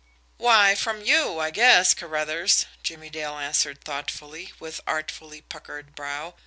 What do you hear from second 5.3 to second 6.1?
puckered